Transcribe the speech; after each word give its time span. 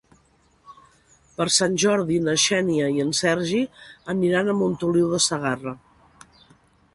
Per 1.35 1.45
Sant 1.55 1.75
Jordi 1.83 2.17
na 2.27 2.35
Xènia 2.45 2.87
i 2.95 3.03
en 3.03 3.11
Sergi 3.19 3.61
aniran 4.15 4.51
a 4.51 4.57
Montoliu 4.63 5.13
de 5.13 5.21
Segarra. 5.29 5.77